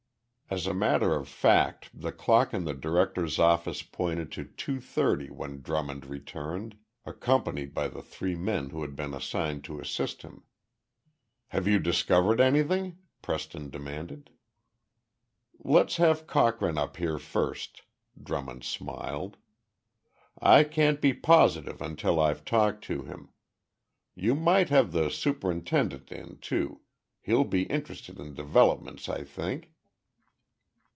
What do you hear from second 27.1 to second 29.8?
He'll be interested in developments, I think."